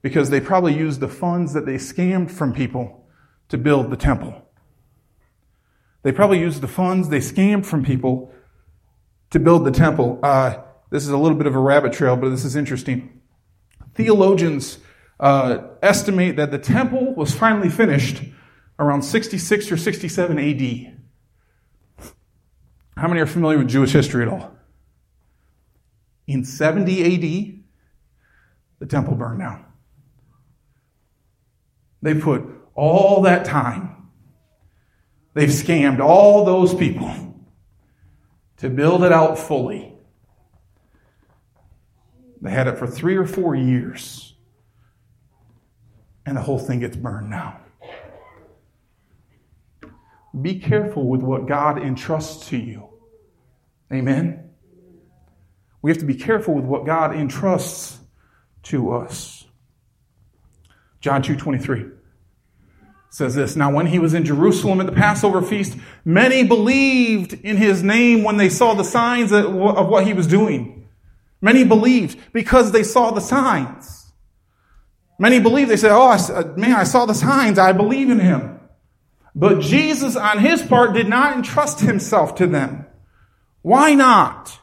[0.01, 3.07] because they probably used the funds that they scammed from people
[3.49, 4.45] to build the temple.
[6.03, 8.31] They probably used the funds they scammed from people
[9.31, 10.19] to build the temple.
[10.23, 10.57] Uh,
[10.91, 13.21] this is a little bit of a rabbit trail, but this is interesting.
[13.95, 14.77] Theologians
[15.19, 18.23] uh, estimate that the temple was finally finished
[18.77, 20.98] around 66 or 67 AD.
[22.99, 24.51] How many are familiar with Jewish history at all?
[26.27, 27.63] In 70 AD,
[28.79, 29.63] the temple burned down.
[32.01, 32.43] They put
[32.75, 34.09] all that time,
[35.33, 37.09] they've scammed all those people
[38.57, 39.93] to build it out fully.
[42.41, 44.35] They had it for three or four years,
[46.25, 47.61] and the whole thing gets burned now.
[50.41, 52.88] Be careful with what God entrusts to you.
[53.91, 54.49] Amen?
[55.81, 57.99] We have to be careful with what God entrusts
[58.63, 59.45] to us.
[61.01, 61.85] John 2 23
[63.09, 67.57] says this Now, when he was in Jerusalem at the Passover feast, many believed in
[67.57, 70.87] his name when they saw the signs of what he was doing.
[71.41, 74.11] Many believed because they saw the signs.
[75.17, 77.57] Many believed, they said, Oh, uh, man, I saw the signs.
[77.57, 78.59] I believe in him.
[79.35, 82.85] But Jesus, on his part, did not entrust himself to them.
[83.61, 84.59] Why not?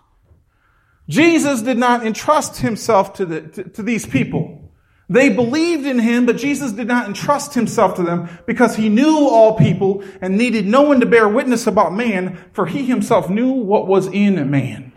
[1.09, 4.67] Jesus did not entrust himself to, the, to, to these people.
[5.09, 9.29] They believed in him, but Jesus did not entrust himself to them because he knew
[9.29, 13.53] all people and needed no one to bear witness about man, for he himself knew
[13.53, 14.93] what was in man.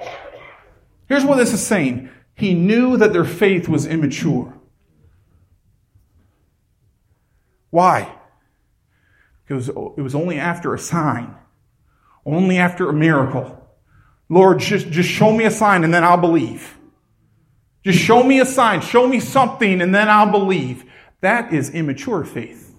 [1.08, 2.10] Here's what this is saying.
[2.34, 4.56] He knew that their faith was immature.
[7.70, 8.16] Why?
[9.46, 11.36] Because it was only after a sign,
[12.26, 13.59] only after a miracle.
[14.30, 16.78] Lord, just, just show me a sign and then I'll believe.
[17.84, 20.86] Just show me a sign, show me something, and then I'll believe.
[21.22, 22.76] That is immature faith.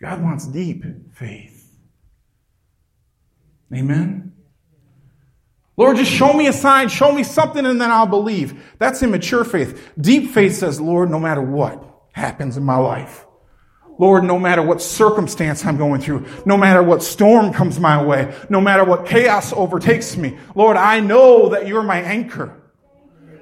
[0.00, 0.84] God wants deep
[1.14, 1.78] faith.
[3.72, 4.32] Amen?
[5.76, 8.74] Lord, just show me a sign, show me something, and then I'll believe.
[8.78, 9.92] That's immature faith.
[9.98, 13.26] Deep faith says, Lord, no matter what happens in my life,
[14.00, 18.34] Lord, no matter what circumstance I'm going through, no matter what storm comes my way,
[18.48, 22.58] no matter what chaos overtakes me, Lord, I know that you're my anchor.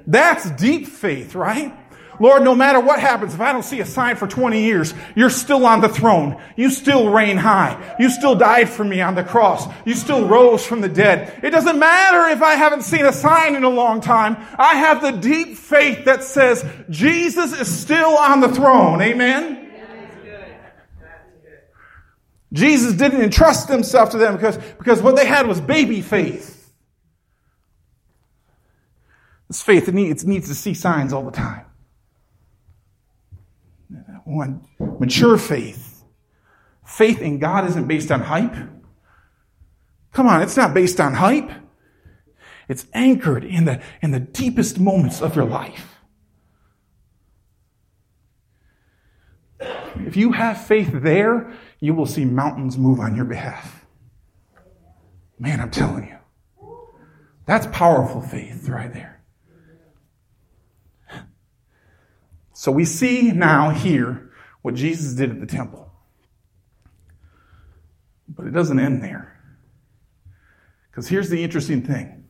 [0.05, 1.73] That's deep faith, right?
[2.19, 5.29] Lord, no matter what happens, if I don't see a sign for 20 years, you're
[5.29, 6.41] still on the throne.
[6.57, 7.95] You still reign high.
[7.97, 9.65] You still died for me on the cross.
[9.85, 11.39] You still rose from the dead.
[11.41, 14.35] It doesn't matter if I haven't seen a sign in a long time.
[14.57, 19.01] I have the deep faith that says Jesus is still on the throne.
[19.01, 19.68] Amen?
[22.51, 26.73] Jesus didn't entrust himself to them because, because what they had was baby faith.
[29.47, 31.65] This faith it needs, it needs to see signs all the time.
[34.23, 34.67] One,
[34.99, 36.03] mature faith.
[36.85, 38.55] Faith in God isn't based on hype.
[40.11, 41.51] Come on, it's not based on hype.
[42.67, 45.99] It's anchored in the, in the deepest moments of your life.
[49.59, 53.85] If you have faith there, you will see mountains move on your behalf.
[55.37, 56.17] Man, I'm telling you.
[57.45, 59.23] That's powerful faith right there.
[62.53, 65.89] So we see now here what Jesus did at the temple.
[68.27, 69.39] But it doesn't end there.
[70.91, 72.25] Because here's the interesting thing.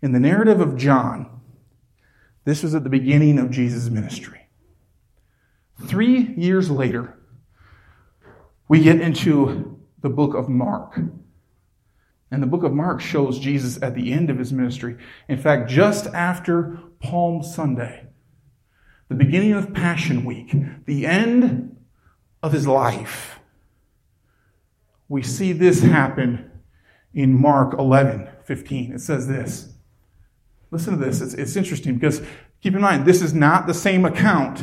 [0.00, 1.40] In the narrative of John,
[2.44, 4.48] this was at the beginning of Jesus' ministry.
[5.84, 7.15] Three years later,
[8.68, 10.98] we get into the book of Mark.
[12.30, 14.96] And the book of Mark shows Jesus at the end of his ministry.
[15.28, 18.06] In fact, just after Palm Sunday,
[19.08, 20.54] the beginning of Passion Week,
[20.86, 21.76] the end
[22.42, 23.38] of his life,
[25.08, 26.50] we see this happen
[27.14, 28.92] in Mark 11 15.
[28.92, 29.72] It says this.
[30.70, 31.20] Listen to this.
[31.20, 32.22] It's, it's interesting because
[32.60, 34.62] keep in mind, this is not the same account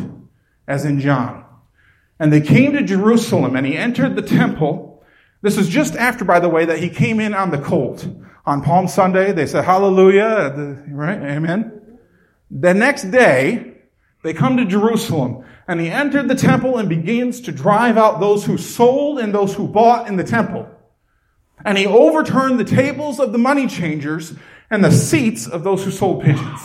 [0.68, 1.43] as in John.
[2.20, 5.04] And they came to Jerusalem, and he entered the temple.
[5.42, 8.08] This is just after, by the way, that he came in on the colt.
[8.46, 11.18] On Palm Sunday, they said, Hallelujah, right?
[11.18, 11.98] Amen.
[12.52, 13.74] The next day,
[14.24, 18.46] they come to Jerusalem, and he entered the temple and begins to drive out those
[18.46, 20.68] who sold and those who bought in the temple.
[21.66, 24.34] And he overturned the tables of the money changers
[24.70, 26.62] and the seats of those who sold pigeons.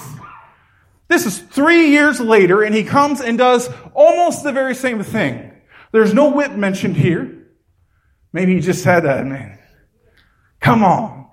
[1.09, 5.53] This is three years later, and he comes and does almost the very same thing.
[5.91, 7.47] There's no whip mentioned here.
[8.33, 9.59] Maybe he just had that, man.
[10.61, 11.29] Come on.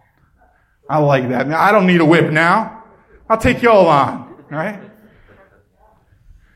[0.90, 1.52] I like that.
[1.52, 2.84] I don't need a whip now.
[3.30, 4.80] I'll take y'all on, right?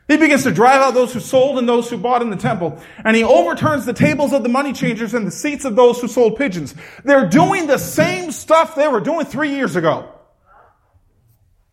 [0.07, 2.81] He begins to drive out those who sold and those who bought in the temple.
[3.03, 6.07] And he overturns the tables of the money changers and the seats of those who
[6.07, 6.73] sold pigeons.
[7.03, 10.11] They're doing the same stuff they were doing three years ago.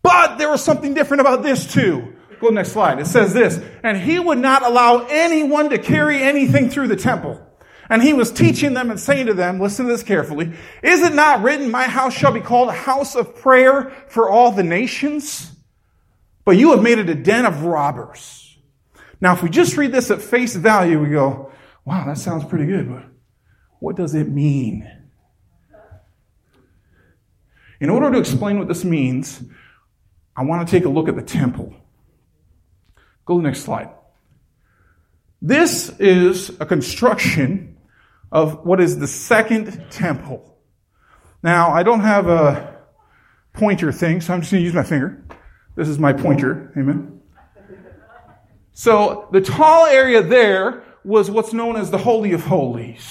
[0.07, 2.15] But there was something different about this too.
[2.39, 2.97] Go next slide.
[2.99, 7.45] It says this, and he would not allow anyone to carry anything through the temple.
[7.89, 11.13] And he was teaching them and saying to them, listen to this carefully, is it
[11.13, 15.51] not written, my house shall be called a house of prayer for all the nations?
[16.45, 18.57] But you have made it a den of robbers.
[19.19, 21.51] Now, if we just read this at face value, we go,
[21.83, 23.03] wow, that sounds pretty good, but
[23.79, 24.89] what does it mean?
[27.81, 29.43] In order to explain what this means,
[30.37, 31.73] I want to take a look at the temple.
[33.25, 33.89] Go to the next slide.
[35.41, 37.77] This is a construction
[38.31, 40.57] of what is the second temple.
[41.41, 42.77] Now, I don't have a
[43.53, 45.25] pointer thing, so I'm just going to use my finger.
[45.75, 46.71] This is my pointer.
[46.77, 47.21] Amen.
[48.73, 53.03] So the tall area there was what's known as the Holy of Holies.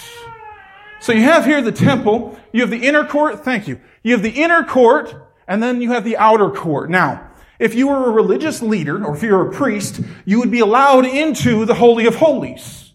[1.00, 3.80] So you have here the temple, you have the inner court, thank you.
[4.02, 6.90] You have the inner court, and then you have the outer court.
[6.90, 10.50] Now, if you were a religious leader, or if you were a priest, you would
[10.50, 12.92] be allowed into the Holy of Holies.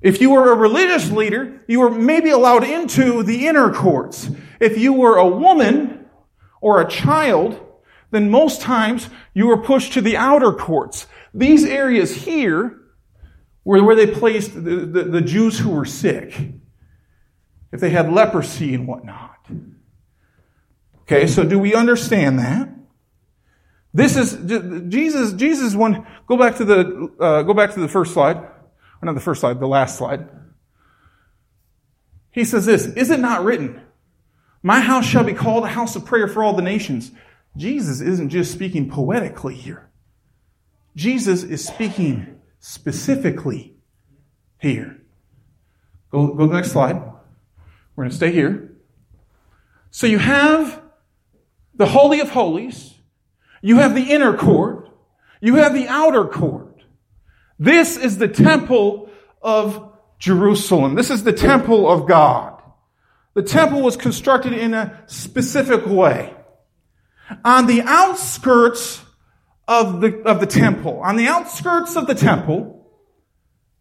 [0.00, 4.30] If you were a religious leader, you were maybe allowed into the inner courts.
[4.58, 6.06] If you were a woman
[6.62, 7.60] or a child,
[8.10, 11.06] then most times you were pushed to the outer courts.
[11.34, 12.80] These areas here
[13.64, 16.34] were where they placed the, the, the Jews who were sick,
[17.72, 19.29] if they had leprosy and whatnot.
[21.10, 22.68] Okay, so do we understand that?
[23.92, 24.36] This is
[24.88, 25.32] Jesus.
[25.32, 25.74] Jesus.
[25.74, 26.06] One.
[26.28, 27.12] Go back to the.
[27.18, 28.36] Uh, go back to the first slide.
[28.36, 29.58] Or not the first slide.
[29.58, 30.28] The last slide.
[32.30, 33.80] He says this: Is it not written,
[34.62, 37.10] "My house shall be called a house of prayer for all the nations"?
[37.56, 39.90] Jesus isn't just speaking poetically here.
[40.94, 43.74] Jesus is speaking specifically
[44.58, 45.02] here.
[46.12, 46.94] Go, go to the next slide.
[47.96, 48.76] We're going to stay here.
[49.90, 50.80] So you have
[51.80, 52.94] the Holy of Holies.
[53.62, 54.90] You have the inner court.
[55.40, 56.82] You have the outer court.
[57.58, 59.08] This is the temple
[59.40, 60.94] of Jerusalem.
[60.94, 62.60] This is the temple of God.
[63.32, 66.34] The temple was constructed in a specific way.
[67.46, 69.02] On the outskirts
[69.66, 72.92] of the, of the temple, on the outskirts of the temple,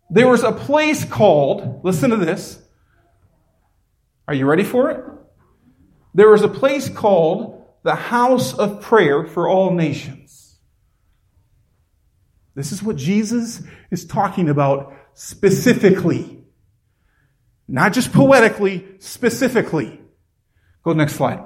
[0.10, 2.62] there was a place called, listen to this.
[4.26, 5.04] Are you ready for it?
[6.14, 10.58] There was a place called the house of prayer for all nations.
[12.56, 16.44] This is what Jesus is talking about specifically.
[17.68, 20.02] Not just poetically, specifically.
[20.84, 21.44] Go next slide.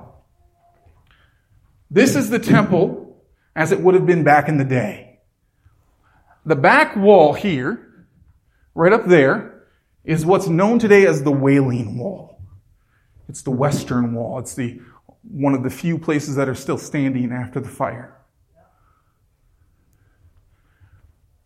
[1.91, 3.23] This is the temple
[3.55, 5.19] as it would have been back in the day.
[6.45, 8.07] The back wall here,
[8.73, 9.65] right up there,
[10.03, 12.41] is what's known today as the Wailing Wall.
[13.29, 14.39] It's the western wall.
[14.39, 14.81] It's the
[15.23, 18.17] one of the few places that are still standing after the fire.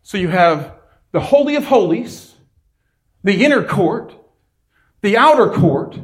[0.02, 0.74] So you have
[1.12, 2.36] the Holy of Holies,
[3.24, 4.14] the inner court,
[5.02, 6.00] the outer court,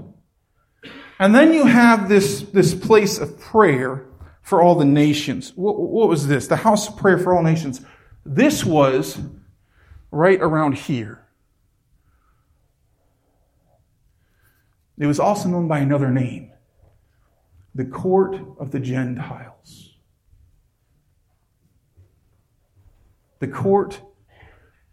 [1.19, 4.05] and then you have this, this place of prayer
[4.41, 5.53] for all the nations.
[5.55, 6.47] What, what, was this?
[6.47, 7.81] The house of prayer for all nations.
[8.25, 9.19] This was
[10.11, 11.25] right around here.
[14.97, 16.52] It was also known by another name
[17.75, 19.95] the court of the Gentiles.
[23.39, 24.01] The court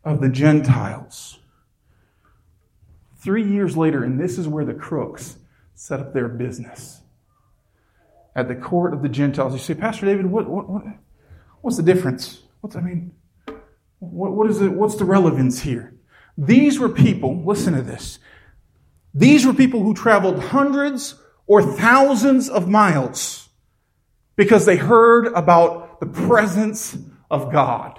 [0.03, 1.39] of the Gentiles.
[3.19, 5.37] Three years later, and this is where the crooks
[5.75, 7.03] set up their business
[8.35, 9.53] at the court of the Gentiles.
[9.53, 10.83] You say, Pastor David, what, what, what
[11.61, 12.43] what's the difference?
[12.61, 13.13] What's, I mean,
[13.99, 14.73] what, what is it?
[14.73, 15.95] What's the relevance here?
[16.39, 18.19] These were people, listen to this.
[19.13, 21.20] These were people who traveled hundreds
[21.51, 23.49] or thousands of miles
[24.37, 26.97] because they heard about the presence
[27.29, 27.99] of God.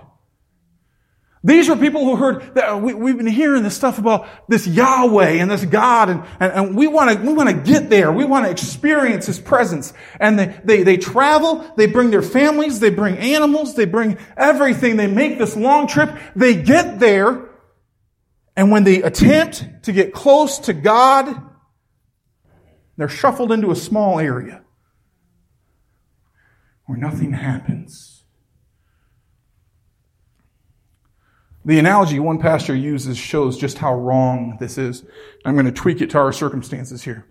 [1.44, 4.66] These are people who heard that uh, we, have been hearing this stuff about this
[4.66, 8.10] Yahweh and this God, and, and, and we want to we want to get there.
[8.10, 9.92] We want to experience His presence.
[10.18, 11.70] And they, they they travel.
[11.76, 12.80] They bring their families.
[12.80, 13.76] They bring animals.
[13.76, 14.96] They bring everything.
[14.96, 16.18] They make this long trip.
[16.38, 17.50] They get there,
[18.56, 21.51] and when they attempt to get close to God,
[22.98, 24.64] they're shuffled into a small area
[26.86, 28.24] where nothing happens.
[31.64, 35.06] The analogy one pastor uses shows just how wrong this is.
[35.46, 37.28] I'm going to tweak it to our circumstances here.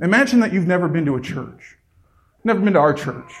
[0.00, 1.76] Imagine that you've never been to a church,
[2.44, 3.32] never been to our church.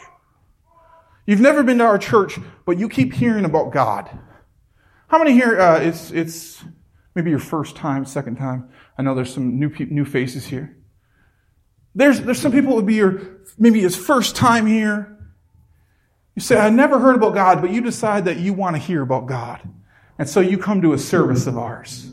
[1.26, 4.08] You've never been to our church, but you keep hearing about God.
[5.08, 5.60] How many here?
[5.60, 6.64] Uh, it's it's
[7.18, 8.68] maybe your first time, second time.
[8.96, 10.76] I know there's some new new faces here.
[11.96, 15.18] There's there's some people that would be your maybe his first time here.
[16.36, 19.02] You say, I never heard about God, but you decide that you want to hear
[19.02, 19.68] about God.
[20.16, 22.12] And so you come to a service of ours.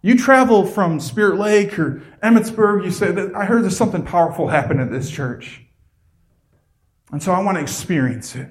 [0.00, 4.46] You travel from Spirit Lake or Emmetsburg, you say, that I heard there's something powerful
[4.46, 5.62] happen at this church.
[7.10, 8.48] And so I want to experience it.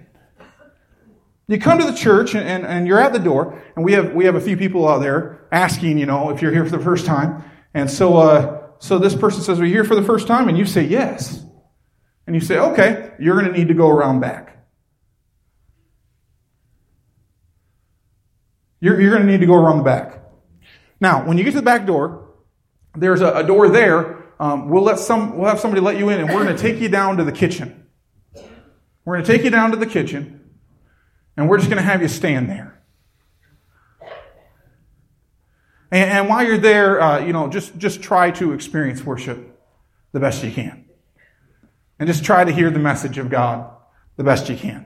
[1.47, 4.13] You come to the church and, and, and, you're at the door, and we have,
[4.13, 6.83] we have a few people out there asking, you know, if you're here for the
[6.83, 7.43] first time.
[7.73, 10.47] And so, uh, so this person says, Are you here for the first time?
[10.47, 11.43] And you say, Yes.
[12.25, 14.53] And you say, Okay, you're going to need to go around back.
[18.83, 20.21] You're, you're going to need to go around the back.
[20.99, 22.33] Now, when you get to the back door,
[22.97, 24.25] there's a, a door there.
[24.41, 26.81] Um, we'll let some, we'll have somebody let you in, and we're going to take
[26.81, 27.87] you down to the kitchen.
[29.05, 30.42] We're going to take you down to the kitchen,
[31.35, 32.81] and we're just going to have you stand there.
[35.91, 39.61] And, and while you're there, uh, you know, just just try to experience worship
[40.11, 40.85] the best you can,
[41.99, 43.69] and just try to hear the message of God
[44.15, 44.85] the best you can.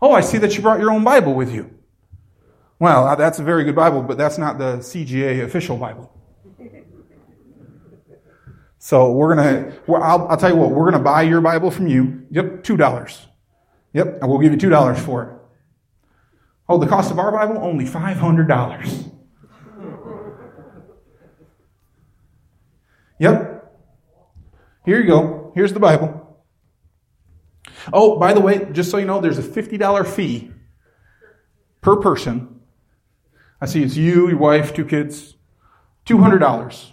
[0.00, 1.72] Oh, I see that you brought your own Bible with you.
[2.78, 6.15] Well, uh, that's a very good Bible, but that's not the CGA official Bible.
[8.86, 12.24] So we're gonna, I'll, I'll tell you what, we're gonna buy your Bible from you.
[12.30, 13.26] Yep, two dollars.
[13.94, 15.30] Yep, and we'll give you two dollars for it.
[16.68, 19.08] Oh, the cost of our Bible only five hundred dollars.
[23.18, 23.74] Yep.
[24.84, 25.50] Here you go.
[25.56, 26.38] Here's the Bible.
[27.92, 30.52] Oh, by the way, just so you know, there's a $50 fee
[31.80, 32.60] per person.
[33.60, 35.34] I see it's you, your wife, two kids.
[36.04, 36.92] $200.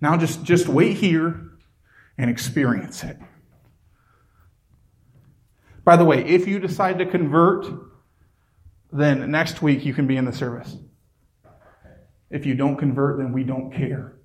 [0.00, 1.50] Now just, just wait here
[2.16, 3.18] and experience it.
[5.84, 7.66] By the way, if you decide to convert,
[8.92, 10.76] then next week you can be in the service.
[12.30, 14.16] If you don't convert, then we don't care.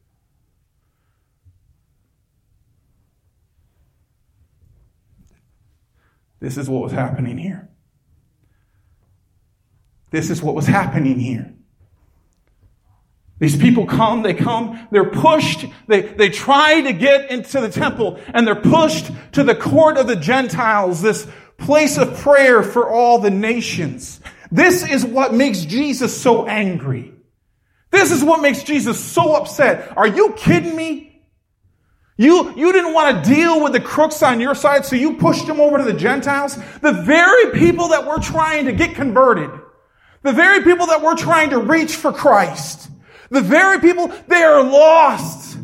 [6.40, 7.70] This is what was happening here.
[10.12, 11.55] This is what was happening here.
[13.40, 18.20] These people come, they come, they're pushed, they, they try to get into the temple,
[18.34, 21.28] and they're pushed to the court of the Gentiles, this
[21.58, 24.22] place of prayer for all the nations.
[24.52, 27.14] This is what makes Jesus so angry.
[27.92, 29.92] This is what makes Jesus so upset.
[29.98, 31.24] Are you kidding me?
[32.18, 35.48] You, you didn't want to deal with the crooks on your side, so you pushed
[35.48, 36.56] them over to the Gentiles.
[36.80, 39.50] The very people that we're trying to get converted.
[40.22, 42.90] The very people that we're trying to reach for Christ.
[43.36, 45.58] The very people, they are lost.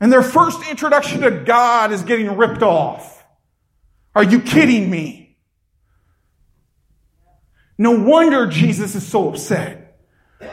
[0.00, 3.22] And their first introduction to God is getting ripped off.
[4.14, 5.36] Are you kidding me?
[7.76, 9.98] No wonder Jesus is so upset.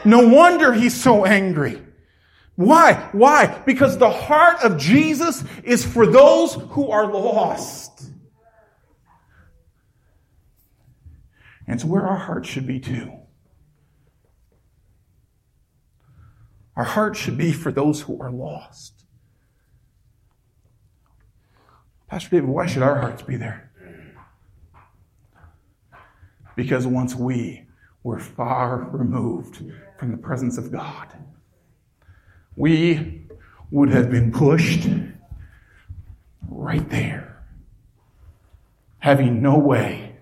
[0.04, 1.80] No wonder he's so angry.
[2.56, 3.08] Why?
[3.12, 3.62] Why?
[3.64, 8.02] Because the heart of Jesus is for those who are lost.
[11.66, 13.10] And it's where our heart should be too.
[16.76, 19.04] Our heart should be for those who are lost.
[22.08, 23.70] Pastor David, why should our hearts be there?
[26.56, 27.66] Because once we
[28.02, 29.62] were far removed
[29.98, 31.08] from the presence of God
[32.56, 33.26] we
[33.70, 34.86] would have been pushed
[36.48, 37.42] right there,
[38.98, 40.16] having no way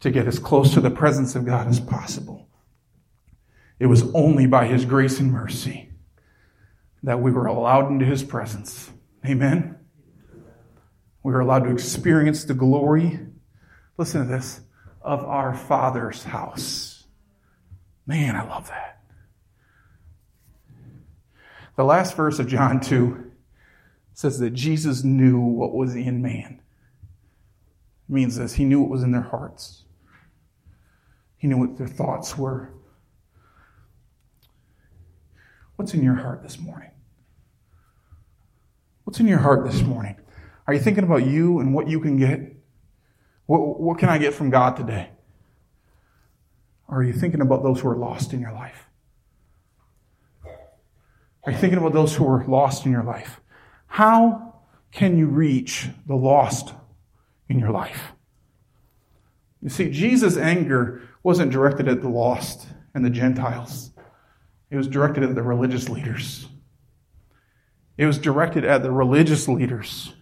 [0.00, 2.46] to get as close to the presence of God as possible.
[3.78, 5.90] It was only by His grace and mercy
[7.02, 8.90] that we were allowed into His presence.
[9.26, 9.78] Amen.
[11.22, 13.20] We were allowed to experience the glory,
[13.96, 14.60] listen to this,
[15.00, 17.04] of our Father's house.
[18.06, 19.00] Man, I love that.
[21.76, 23.30] The last verse of John 2
[24.14, 26.60] says that Jesus knew what was in man.
[28.08, 29.84] It means this He knew what was in their hearts,
[31.36, 32.70] He knew what their thoughts were.
[35.76, 36.90] What's in your heart this morning?
[39.04, 40.16] What's in your heart this morning?
[40.66, 42.56] Are you thinking about you and what you can get?
[43.46, 45.10] What, what can I get from God today?
[46.88, 48.86] Or are you thinking about those who are lost in your life?
[51.44, 53.40] Are you thinking about those who are lost in your life?
[53.86, 54.54] How
[54.92, 56.74] can you reach the lost
[57.48, 58.12] in your life?
[59.60, 63.91] You see, Jesus' anger wasn't directed at the lost and the Gentiles.
[64.72, 66.48] It was directed at the religious leaders.
[67.96, 70.14] It was directed at the religious leaders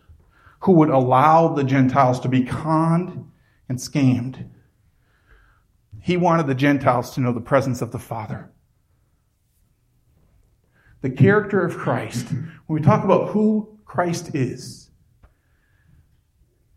[0.61, 3.31] who would allow the Gentiles to be conned
[3.69, 4.51] and scammed.
[6.03, 8.51] He wanted the Gentiles to know the presence of the Father
[11.03, 14.91] the character of Christ, when we talk about who Christ is,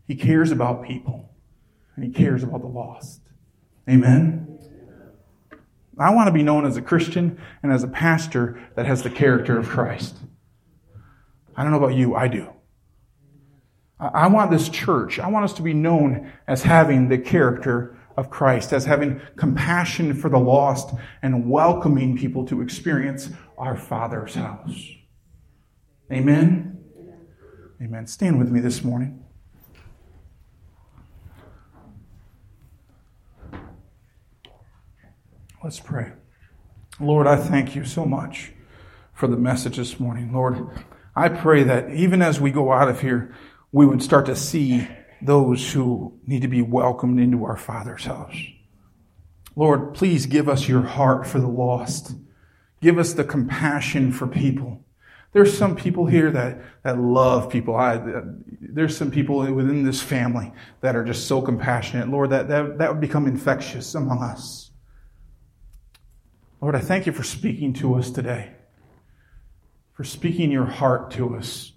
[0.06, 1.30] he cares about people
[1.94, 3.20] and he cares about the lost.
[3.88, 4.53] Amen?
[5.98, 9.10] I want to be known as a Christian and as a pastor that has the
[9.10, 10.16] character of Christ.
[11.56, 12.48] I don't know about you, I do.
[14.00, 18.28] I want this church, I want us to be known as having the character of
[18.30, 24.90] Christ, as having compassion for the lost and welcoming people to experience our Father's house.
[26.12, 26.78] Amen?
[27.82, 28.06] Amen.
[28.06, 29.24] Stand with me this morning.
[35.64, 36.12] Let's pray.
[37.00, 38.52] Lord, I thank you so much
[39.14, 40.30] for the message this morning.
[40.30, 40.58] Lord,
[41.16, 43.34] I pray that even as we go out of here,
[43.72, 44.86] we would start to see
[45.22, 48.36] those who need to be welcomed into our Father's house.
[49.56, 52.12] Lord, please give us your heart for the lost.
[52.82, 54.84] Give us the compassion for people.
[55.32, 57.74] There's some people here that, that love people.
[57.74, 58.02] I,
[58.60, 60.52] there's some people within this family
[60.82, 62.10] that are just so compassionate.
[62.10, 64.63] Lord, that, that, that would become infectious among us.
[66.64, 68.52] Lord, I thank you for speaking to us today.
[69.92, 71.72] for speaking your heart to us.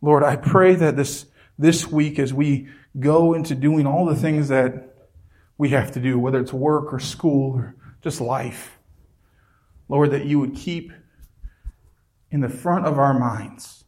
[0.00, 1.26] Lord, I pray that this,
[1.58, 2.68] this week, as we
[3.00, 4.94] go into doing all the things that
[5.58, 8.78] we have to do, whether it's work or school or just life,
[9.88, 10.92] Lord, that you would keep
[12.30, 13.82] in the front of our minds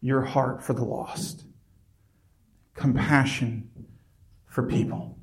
[0.00, 1.44] your heart for the lost,
[2.74, 3.68] compassion
[4.46, 5.15] for people.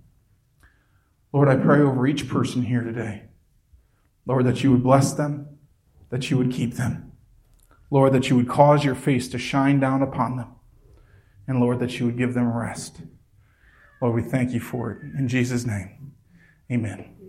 [1.33, 3.23] Lord, I pray over each person here today.
[4.25, 5.57] Lord, that you would bless them,
[6.09, 7.11] that you would keep them.
[7.89, 10.49] Lord, that you would cause your face to shine down upon them.
[11.47, 13.01] And Lord, that you would give them rest.
[14.01, 15.01] Lord, we thank you for it.
[15.17, 16.13] In Jesus' name,
[16.71, 17.22] amen.